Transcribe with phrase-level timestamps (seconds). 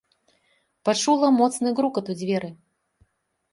[0.89, 2.53] Пачула моцны грукат у дзверы.